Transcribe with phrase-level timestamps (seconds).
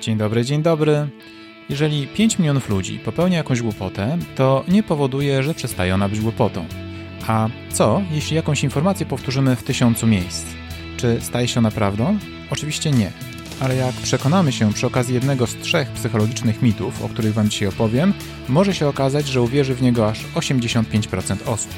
[0.00, 1.08] Dzień dobry, dzień dobry.
[1.68, 6.64] Jeżeli 5 milionów ludzi popełnia jakąś głupotę, to nie powoduje, że przestaje ona być głupotą.
[7.26, 10.46] A co, jeśli jakąś informację powtórzymy w tysiącu miejsc?
[10.96, 12.18] Czy staje się ona prawdą?
[12.50, 13.12] Oczywiście nie.
[13.60, 17.68] Ale jak przekonamy się przy okazji jednego z trzech psychologicznych mitów, o których Wam dzisiaj
[17.68, 18.14] opowiem,
[18.48, 21.72] może się okazać, że uwierzy w niego aż 85% osób.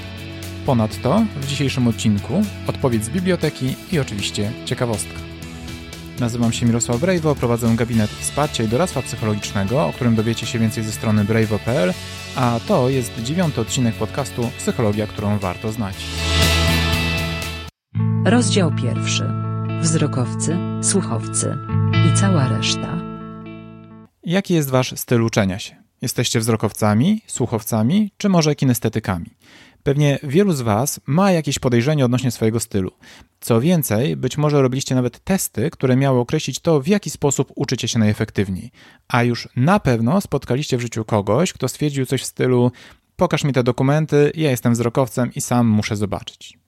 [0.66, 5.31] Ponadto w dzisiejszym odcinku odpowiedź z biblioteki i oczywiście ciekawostka.
[6.22, 10.84] Nazywam się Mirosław Brejwo, prowadzę gabinet wsparcia i doradztwa psychologicznego, o którym dowiecie się więcej
[10.84, 11.92] ze strony brejwo.pl,
[12.36, 15.94] a to jest dziewiąty odcinek podcastu Psychologia, którą warto znać.
[18.24, 19.24] Rozdział pierwszy.
[19.80, 21.56] Wzrokowcy, słuchowcy
[22.12, 22.98] i cała reszta.
[24.24, 25.76] Jaki jest Wasz styl uczenia się?
[26.02, 29.36] Jesteście wzrokowcami, słuchowcami, czy może kinestetykami?
[29.82, 32.90] Pewnie wielu z Was ma jakieś podejrzenie odnośnie swojego stylu.
[33.40, 37.88] Co więcej, być może robiliście nawet testy, które miały określić to, w jaki sposób uczycie
[37.88, 38.70] się najefektywniej.
[39.08, 42.72] A już na pewno spotkaliście w życiu kogoś, kto stwierdził coś w stylu:
[43.16, 46.58] Pokaż mi te dokumenty, ja jestem wzrokowcem i sam muszę zobaczyć.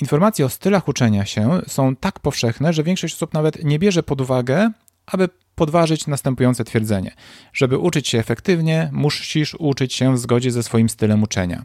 [0.00, 4.20] Informacje o stylach uczenia się są tak powszechne, że większość osób nawet nie bierze pod
[4.20, 4.70] uwagę,
[5.06, 7.14] aby podważyć następujące twierdzenie.
[7.52, 11.64] Żeby uczyć się efektywnie, musisz uczyć się w zgodzie ze swoim stylem uczenia.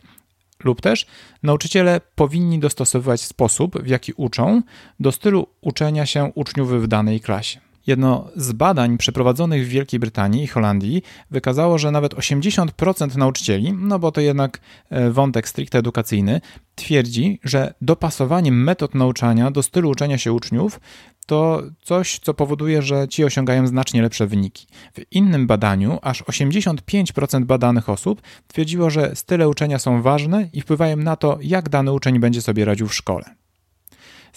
[0.63, 1.05] Lub też
[1.43, 4.61] nauczyciele powinni dostosowywać sposób, w jaki uczą,
[4.99, 7.66] do stylu uczenia się uczniów w danej klasie.
[7.87, 13.99] Jedno z badań przeprowadzonych w Wielkiej Brytanii i Holandii wykazało, że nawet 80% nauczycieli, no
[13.99, 16.41] bo to jednak e, wątek stricte edukacyjny,
[16.75, 20.79] twierdzi, że dopasowanie metod nauczania do stylu uczenia się uczniów
[21.25, 24.67] to coś, co powoduje, że ci osiągają znacznie lepsze wyniki.
[24.93, 30.97] W innym badaniu aż 85% badanych osób twierdziło, że style uczenia są ważne i wpływają
[30.97, 33.46] na to, jak dany uczeń będzie sobie radził w szkole.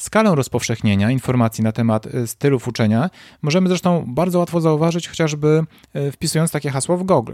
[0.00, 3.10] Skalę rozpowszechnienia informacji na temat y, stylów uczenia
[3.42, 5.64] możemy zresztą bardzo łatwo zauważyć, chociażby
[5.96, 7.32] y, wpisując takie hasło w Google.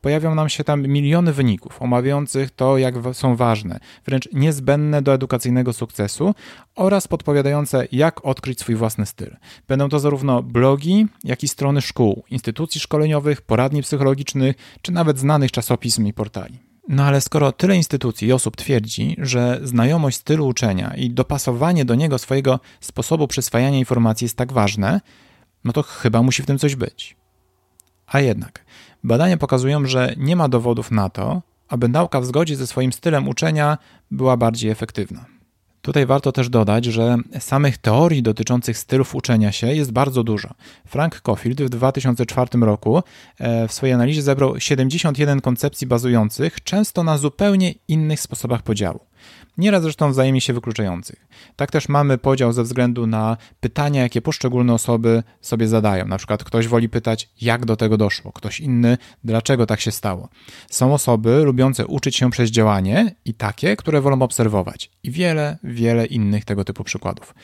[0.00, 5.72] Pojawią nam się tam miliony wyników omawiających to, jak są ważne, wręcz niezbędne do edukacyjnego
[5.72, 6.34] sukcesu
[6.76, 9.36] oraz podpowiadające, jak odkryć swój własny styl.
[9.68, 15.52] Będą to zarówno blogi, jak i strony szkół, instytucji szkoleniowych, poradni psychologicznych, czy nawet znanych
[15.52, 16.67] czasopism i portali.
[16.88, 21.94] No ale skoro tyle instytucji i osób twierdzi, że znajomość stylu uczenia i dopasowanie do
[21.94, 25.00] niego swojego sposobu przyswajania informacji jest tak ważne,
[25.64, 27.16] no to chyba musi w tym coś być.
[28.06, 28.64] A jednak,
[29.04, 33.28] badania pokazują, że nie ma dowodów na to, aby nauka w zgodzie ze swoim stylem
[33.28, 33.78] uczenia
[34.10, 35.37] była bardziej efektywna.
[35.88, 40.54] Tutaj warto też dodać, że samych teorii dotyczących stylów uczenia się jest bardzo dużo.
[40.86, 43.02] Frank Cofield w 2004 roku
[43.38, 49.07] e, w swojej analizie zebrał 71 koncepcji bazujących często na zupełnie innych sposobach podziału
[49.58, 51.26] nieraz zresztą wzajemnie się wykluczających.
[51.56, 56.06] Tak też mamy podział ze względu na pytania, jakie poszczególne osoby sobie zadają.
[56.06, 60.28] Na przykład ktoś woli pytać, jak do tego doszło, ktoś inny, dlaczego tak się stało.
[60.70, 64.90] Są osoby lubiące uczyć się przez działanie i takie, które wolą obserwować.
[65.02, 67.34] I wiele, wiele innych tego typu przykładów.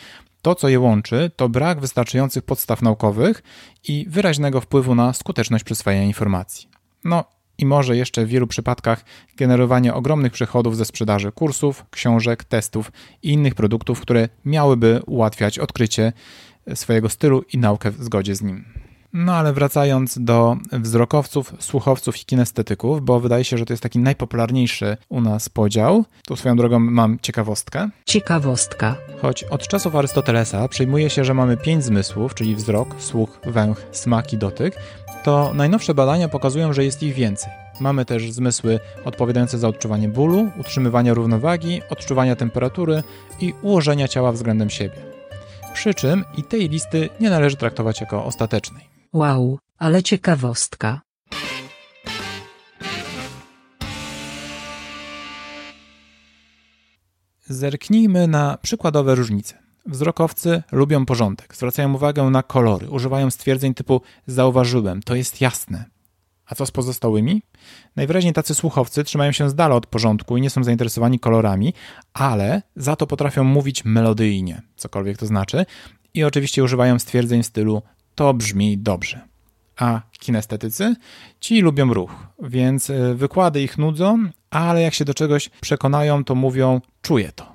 [0.42, 3.42] To, co je łączy, to brak wystarczających podstaw naukowych
[3.88, 6.68] i wyraźnego wpływu na skuteczność przyswajania informacji.
[7.04, 7.24] No,
[7.58, 9.04] i może jeszcze w wielu przypadkach
[9.36, 12.92] generowanie ogromnych przychodów ze sprzedaży kursów, książek, testów
[13.22, 16.12] i innych produktów, które miałyby ułatwiać odkrycie
[16.74, 18.83] swojego stylu i naukę w zgodzie z nim.
[19.14, 23.98] No ale wracając do wzrokowców, słuchowców i kinestetyków, bo wydaje się, że to jest taki
[23.98, 26.04] najpopularniejszy u nas podział.
[26.26, 27.88] Tu swoją drogą mam ciekawostkę.
[28.06, 28.96] Ciekawostka.
[29.22, 34.32] Choć od czasów Arystotelesa przyjmuje się, że mamy pięć zmysłów, czyli wzrok, słuch, węch, smak
[34.32, 34.76] i dotyk,
[35.24, 37.52] to najnowsze badania pokazują, że jest ich więcej.
[37.80, 43.02] Mamy też zmysły odpowiadające za odczuwanie bólu, utrzymywania równowagi, odczuwania temperatury
[43.40, 44.96] i ułożenia ciała względem siebie.
[45.74, 48.93] Przy czym i tej listy nie należy traktować jako ostatecznej.
[49.14, 51.00] Wow, ale ciekawostka.
[57.46, 59.58] Zerknijmy na przykładowe różnice.
[59.86, 65.84] Wzrokowcy lubią porządek, zwracają uwagę na kolory, używają stwierdzeń typu zauważyłem, to jest jasne.
[66.46, 67.42] A co z pozostałymi?
[67.96, 71.74] Najwyraźniej tacy słuchowcy trzymają się z dala od porządku i nie są zainteresowani kolorami,
[72.12, 75.66] ale za to potrafią mówić melodyjnie, cokolwiek to znaczy,
[76.14, 77.82] i oczywiście używają stwierdzeń w stylu
[78.14, 79.20] to brzmi dobrze.
[79.76, 80.96] A kinestetycy?
[81.40, 86.34] Ci lubią ruch, więc e, wykłady ich nudzą, ale jak się do czegoś przekonają, to
[86.34, 87.53] mówią czuję to.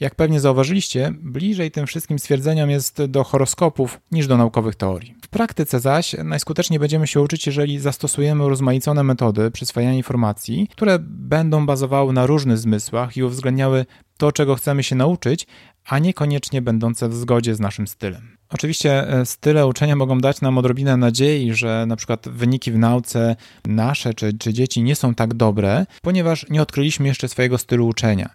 [0.00, 5.14] Jak pewnie zauważyliście, bliżej tym wszystkim stwierdzeniom jest do horoskopów niż do naukowych teorii.
[5.22, 11.66] W praktyce zaś najskuteczniej będziemy się uczyć, jeżeli zastosujemy rozmaicone metody przyswajania informacji, które będą
[11.66, 13.86] bazowały na różnych zmysłach i uwzględniały
[14.16, 15.46] to, czego chcemy się nauczyć,
[15.84, 18.36] a niekoniecznie będące w zgodzie z naszym stylem.
[18.50, 23.36] Oczywiście e, style uczenia mogą dać nam odrobinę nadziei, że na przykład wyniki w nauce
[23.64, 28.30] nasze czy, czy dzieci nie są tak dobre, ponieważ nie odkryliśmy jeszcze swojego stylu uczenia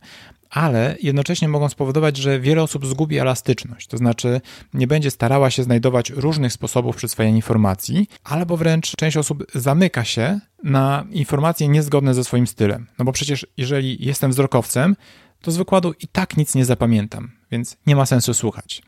[0.49, 4.41] ale jednocześnie mogą spowodować, że wiele osób zgubi elastyczność, to znaczy
[4.73, 10.39] nie będzie starała się znajdować różnych sposobów przyswajania informacji, albo wręcz część osób zamyka się
[10.63, 12.87] na informacje niezgodne ze swoim stylem.
[12.99, 14.95] No bo przecież jeżeli jestem wzrokowcem,
[15.41, 18.81] to z wykładu i tak nic nie zapamiętam, więc nie ma sensu słuchać.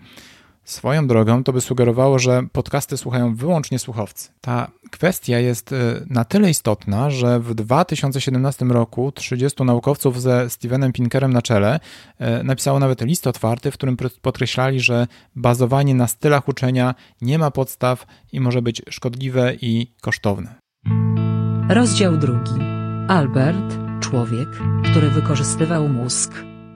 [0.67, 4.29] Swoją drogą to by sugerowało, że podcasty słuchają wyłącznie słuchowcy.
[4.41, 5.75] Ta kwestia jest y,
[6.09, 11.79] na tyle istotna, że w 2017 roku 30 naukowców ze Stevenem Pinkerem na czele
[12.39, 17.51] y, napisało nawet list otwarty, w którym podkreślali, że bazowanie na stylach uczenia nie ma
[17.51, 20.55] podstaw i może być szkodliwe i kosztowne.
[21.69, 22.61] Rozdział drugi.
[23.07, 24.49] Albert, człowiek,
[24.91, 26.31] który wykorzystywał mózg.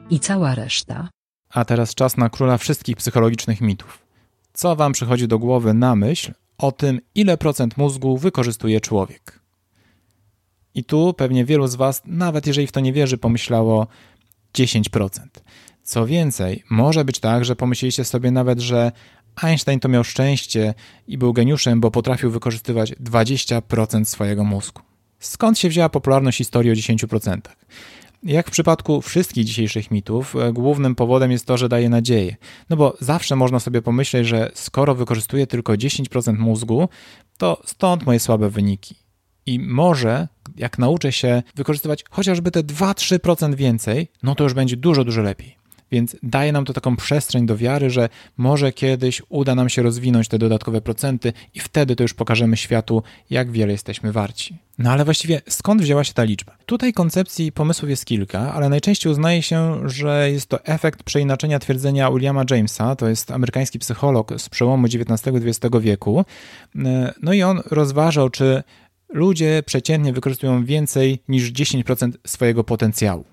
[0.10, 1.10] I cała reszta.
[1.54, 4.00] A teraz czas na króla wszystkich psychologicznych mitów.
[4.54, 9.40] Co wam przychodzi do głowy na myśl o tym, ile procent mózgu wykorzystuje człowiek?
[10.76, 13.88] I tu pewnie wielu z was, nawet jeżeli w to nie wierzy, pomyślało
[14.54, 15.10] 10%.
[15.84, 18.92] Co więcej, może być tak, że pomyśleliście sobie nawet, że
[19.44, 20.74] Einstein to miał szczęście
[21.08, 24.82] i był geniuszem, bo potrafił wykorzystywać 20% swojego mózgu.
[25.20, 27.38] Skąd się wzięła popularność historii o 10%?
[28.24, 32.36] Jak w przypadku wszystkich dzisiejszych mitów, e, głównym powodem jest to, że daje nadzieję.
[32.70, 36.90] No bo zawsze można sobie pomyśleć, że skoro wykorzystuję tylko 10% mózgu,
[37.38, 38.96] to stąd moje słabe wyniki.
[39.46, 45.04] I może, jak nauczę się wykorzystywać chociażby te 2-3% więcej, no to już będzie dużo,
[45.04, 45.61] dużo lepiej.
[45.92, 50.28] Więc daje nam to taką przestrzeń do wiary, że może kiedyś uda nam się rozwinąć
[50.28, 54.58] te dodatkowe procenty i wtedy to już pokażemy światu, jak wiele jesteśmy warci.
[54.78, 56.58] No ale właściwie skąd wzięła się ta liczba?
[56.66, 61.60] Tutaj koncepcji i pomysłów jest kilka, ale najczęściej uznaje się, że jest to efekt przeinaczenia
[61.60, 66.26] twierdzenia Williama Jamesa, to jest amerykański psycholog z przełomu XIX i XX wieku.
[67.22, 68.64] No i on rozważał, czy
[69.10, 73.26] ludzie przeciętnie wykorzystują więcej niż 10% swojego potencjału.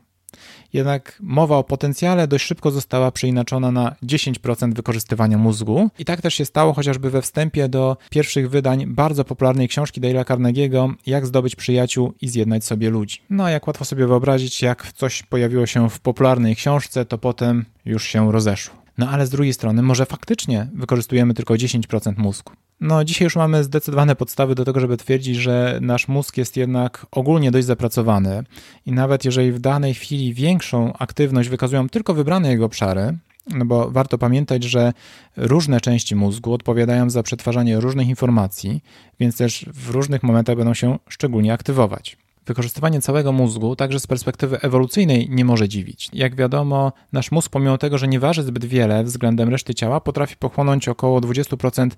[0.73, 5.91] Jednak mowa o potencjale dość szybko została przeinaczona na 10% wykorzystywania mózgu.
[5.99, 10.25] I tak też się stało chociażby we wstępie do pierwszych wydań bardzo popularnej książki Dale'a
[10.25, 13.21] Carnegie'ego Jak zdobyć przyjaciół i zjednać sobie ludzi.
[13.31, 18.05] No, jak łatwo sobie wyobrazić, jak coś pojawiło się w popularnej książce, to potem już
[18.05, 18.75] się rozeszło.
[18.99, 22.53] No ale z drugiej strony, może faktycznie wykorzystujemy tylko 10% mózgu.
[22.81, 27.07] No, dzisiaj już mamy zdecydowane podstawy do tego, żeby twierdzić, że nasz mózg jest jednak
[27.11, 28.45] ogólnie dość zapracowany
[28.87, 33.91] i nawet jeżeli w danej chwili większą aktywność wykazują tylko wybrane jego obszary, no bo
[33.91, 34.93] warto pamiętać, że
[35.37, 38.83] różne części mózgu odpowiadają za przetwarzanie różnych informacji,
[39.21, 42.17] więc też w różnych momentach będą się szczególnie aktywować.
[42.49, 46.09] Wykorzystywanie całego mózgu także z perspektywy ewolucyjnej nie może dziwić.
[46.13, 50.37] Jak wiadomo, nasz mózg, pomimo tego, że nie waży zbyt wiele względem reszty ciała, potrafi
[50.37, 51.91] pochłonąć około 20%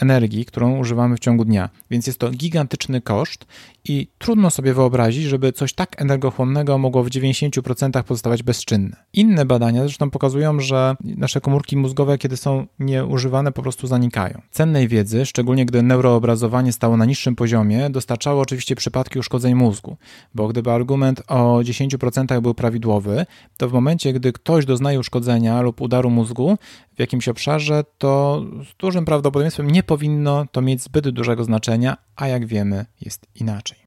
[0.00, 1.70] energii, którą używamy w ciągu dnia.
[1.90, 3.46] Więc jest to gigantyczny koszt
[3.84, 8.96] i trudno sobie wyobrazić, żeby coś tak energochłonnego mogło w 90% pozostawać bezczynne.
[9.12, 14.42] Inne badania zresztą pokazują, że nasze komórki mózgowe, kiedy są nieużywane, po prostu zanikają.
[14.50, 19.95] Cennej wiedzy, szczególnie gdy neuroobrazowanie stało na niższym poziomie, dostarczało oczywiście przypadki uszkodzeń mózgu,
[20.34, 23.26] bo gdyby argument o 10% był prawidłowy,
[23.56, 26.58] to w momencie, gdy ktoś doznaje uszkodzenia lub udaru mózgu
[26.96, 32.28] w jakimś obszarze, to z dużym prawdopodobieństwem nie powinno to mieć zbyt dużego znaczenia, a
[32.28, 33.78] jak wiemy, jest inaczej.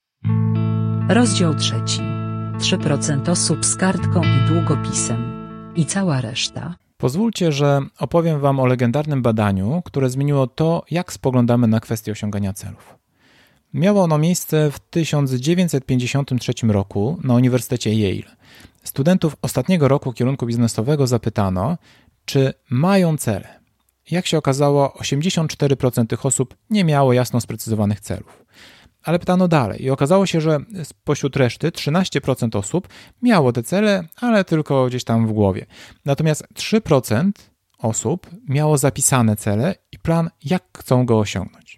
[1.10, 2.02] Rozdział trzeci.
[2.60, 5.40] 3% osób z kartką i długopisem.
[5.76, 6.76] I cała reszta.
[6.98, 12.54] Pozwólcie, że opowiem Wam o legendarnym badaniu, które zmieniło to, jak spoglądamy na kwestię osiągania
[12.54, 12.99] celów.
[13.74, 18.36] Miało ono miejsce w 1953 roku na Uniwersytecie Yale.
[18.84, 21.78] Studentów ostatniego roku kierunku biznesowego zapytano,
[22.26, 23.60] czy mają cele.
[24.12, 28.46] Jak się okazało, 84% tych osób nie miało jasno sprecyzowanych celów.
[29.04, 32.88] Ale pytano dalej i okazało się, że spośród reszty 13% osób
[33.22, 35.66] miało te cele, ale tylko gdzieś tam w głowie.
[36.06, 37.32] Natomiast 3%
[37.78, 41.69] osób miało zapisane cele i plan, jak chcą go osiągnąć.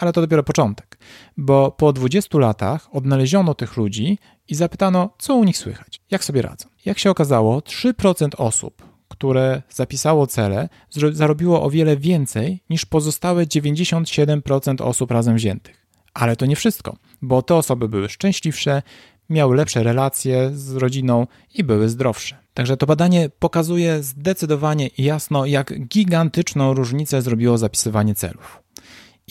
[0.00, 0.98] Ale to dopiero początek,
[1.36, 6.42] bo po 20 latach odnaleziono tych ludzi i zapytano, co u nich słychać, jak sobie
[6.42, 6.68] radzą.
[6.84, 10.68] Jak się okazało, 3% osób które zapisało cele,
[11.12, 15.86] zarobiło o wiele więcej niż pozostałe 97% osób razem wziętych.
[16.14, 18.82] Ale to nie wszystko, bo te osoby były szczęśliwsze,
[19.30, 22.36] miały lepsze relacje z rodziną i były zdrowsze.
[22.54, 28.62] Także to badanie pokazuje zdecydowanie i jasno, jak gigantyczną różnicę zrobiło zapisywanie celów.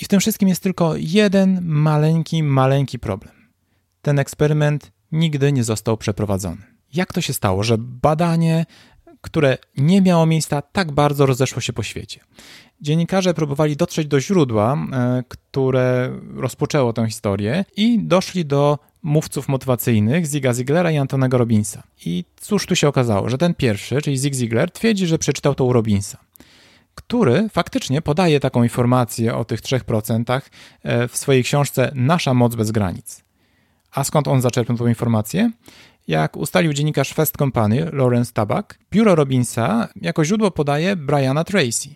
[0.01, 3.33] I w tym wszystkim jest tylko jeden maleńki, maleńki problem.
[4.01, 6.61] Ten eksperyment nigdy nie został przeprowadzony.
[6.93, 8.65] Jak to się stało, że badanie,
[9.21, 12.19] które nie miało miejsca, tak bardzo rozeszło się po świecie?
[12.81, 20.25] Dziennikarze próbowali dotrzeć do źródła, e, które rozpoczęło tę historię i doszli do mówców motywacyjnych
[20.25, 21.83] Ziga Ziglera i Antonego Robinsa.
[22.05, 25.65] I cóż tu się okazało, że ten pierwszy, czyli Zig Ziglar, twierdzi, że przeczytał to
[25.65, 26.28] u Robinsa
[26.99, 30.41] który faktycznie podaje taką informację o tych 3%
[30.83, 33.23] e, w swojej książce Nasza moc bez granic.
[33.91, 35.51] A skąd on zaczerpnął tą informację?
[36.07, 41.89] Jak ustalił dziennikarz Fest Company Lawrence Tabak, biuro Robinsa jako źródło podaje Briana Tracy,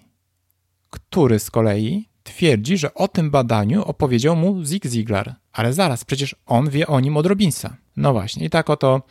[0.89, 5.36] który z kolei twierdzi, że o tym badaniu opowiedział mu Zig Ziglar.
[5.53, 7.75] Ale zaraz, przecież on wie o nim od Robinsa.
[7.98, 9.01] No właśnie, i tak oto,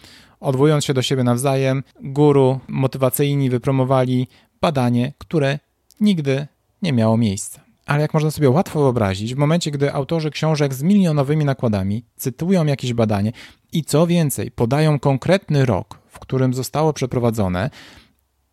[0.40, 4.28] odwołując się do siebie nawzajem, guru motywacyjni wypromowali
[4.60, 5.58] badanie, które
[6.02, 6.46] nigdy
[6.82, 7.60] nie miało miejsca.
[7.86, 12.66] Ale jak można sobie łatwo wyobrazić, w momencie, gdy autorzy książek z milionowymi nakładami cytują
[12.66, 13.32] jakieś badanie
[13.72, 17.70] i co więcej, podają konkretny rok, w którym zostało przeprowadzone,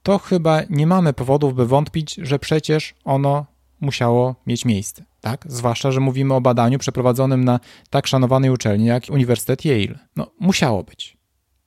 [0.03, 3.45] to chyba nie mamy powodów, by wątpić, że przecież ono
[3.81, 5.05] musiało mieć miejsce.
[5.21, 5.45] Tak?
[5.49, 9.99] Zwłaszcza, że mówimy o badaniu przeprowadzonym na tak szanowanej uczelni jak Uniwersytet Yale.
[10.15, 11.17] No, musiało być.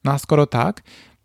[0.05, 0.83] No a skoro tak,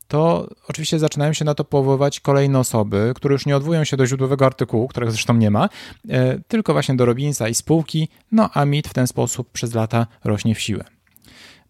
[0.08, 4.08] to oczywiście zaczynają się na to powoływać kolejne osoby, które już nie odwołują się do
[4.08, 5.70] źródłowego artykułu, którego zresztą nie ma,
[6.10, 10.08] e, tylko właśnie do Robinsa i spółki, no a mit w ten sposób przez lata
[10.24, 10.84] rośnie w siłę.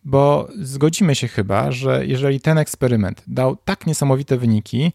[0.06, 4.92] Bo zgodzimy się chyba, że jeżeli ten eksperyment dał tak niesamowite wyniki,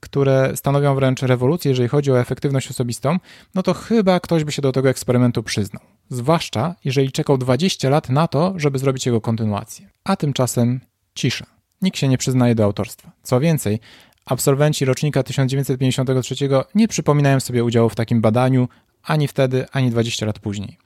[0.00, 3.18] które stanowią wręcz rewolucję, jeżeli chodzi o efektywność osobistą,
[3.54, 5.82] no to chyba ktoś by się do tego eksperymentu przyznał.
[6.08, 9.90] Zwłaszcza jeżeli czekał 20 lat na to, żeby zrobić jego kontynuację.
[10.04, 10.80] A tymczasem
[11.14, 11.59] cisza.
[11.82, 13.12] Nikt się nie przyznaje do autorstwa.
[13.22, 13.80] Co więcej,
[14.24, 16.34] absolwenci rocznika 1953
[16.74, 18.68] nie przypominają sobie udziału w takim badaniu
[19.02, 20.78] ani wtedy, ani 20 lat później.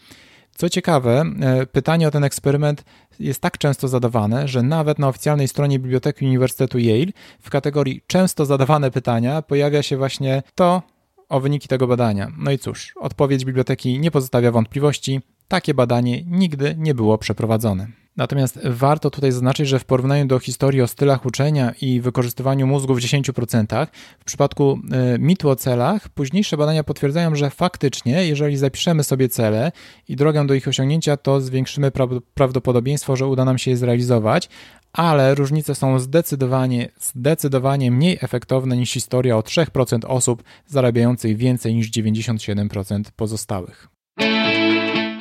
[0.57, 2.85] Co ciekawe, e, pytanie o ten eksperyment
[3.21, 8.47] jest tak często zadawane, że nawet na oficjalnej stronie Biblioteki Uniwersytetu Yale w kategorii często
[8.47, 10.83] zadawane pytania pojawia się właśnie to
[11.29, 12.33] o wyniki tego badania.
[12.39, 15.21] No i cóż, odpowiedź biblioteki nie pozostawia wątpliwości.
[15.49, 18.04] Takie badanie nigdy nie było przeprowadzone.
[18.17, 22.95] Natomiast warto tutaj zaznaczyć, że w porównaniu do historii o stylach uczenia i wykorzystywaniu mózgu
[22.95, 23.87] w 10%,
[24.21, 29.73] w przypadku e, mitu o celach, późniejsze badania potwierdzają, że faktycznie, jeżeli zapiszemy sobie cele
[30.09, 31.93] i drogę do ich osiągnięcia, to zwiększymy
[32.35, 34.49] prawdopodobieństwo, że uda nam się je zrealizować,
[34.93, 41.91] ale różnice są zdecydowanie, zdecydowanie mniej efektowne niż historia o 3% osób zarabiających więcej niż
[41.91, 43.94] 97% pozostałych.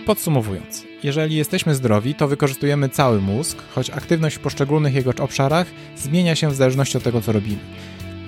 [0.05, 5.67] Podsumowując, jeżeli jesteśmy zdrowi, to wykorzystujemy cały mózg, choć aktywność w poszczególnych jego obszarach
[5.97, 7.59] zmienia się w zależności od tego, co robimy.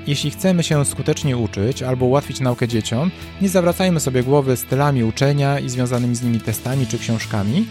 [0.08, 5.60] Jeśli chcemy się skutecznie uczyć albo ułatwić naukę dzieciom, nie zawracajmy sobie głowy stylami uczenia
[5.60, 7.66] i związanymi z nimi testami czy książkami,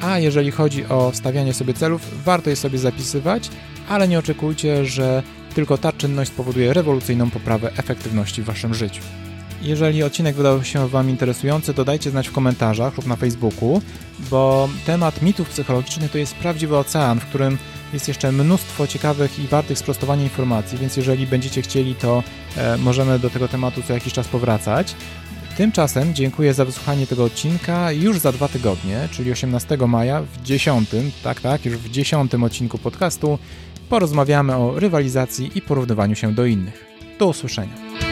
[0.00, 3.50] a jeżeli chodzi o stawianie sobie celów, warto je sobie zapisywać,
[3.88, 5.22] ale nie oczekujcie, że
[5.54, 9.02] tylko ta czynność spowoduje rewolucyjną poprawę efektywności w waszym życiu.
[9.64, 13.82] Jeżeli odcinek wydał się Wam interesujący, to dajcie znać w komentarzach lub na Facebooku,
[14.30, 17.58] bo temat mitów psychologicznych to jest prawdziwy ocean, w którym
[17.92, 22.22] jest jeszcze mnóstwo ciekawych i wartych sprostowania informacji, więc jeżeli będziecie chcieli, to
[22.56, 24.94] e, możemy do tego tematu co jakiś czas powracać.
[25.56, 27.92] Tymczasem dziękuję za wysłuchanie tego odcinka.
[27.92, 32.78] Już za dwa tygodnie, czyli 18 maja, w dziesiątym, tak, tak, już w dziesiątym odcinku
[32.78, 33.38] podcastu
[33.88, 36.84] porozmawiamy o rywalizacji i porównywaniu się do innych.
[37.18, 38.03] Do usłyszenia.